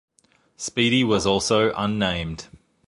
[0.57, 2.47] Speedy was also unnamed.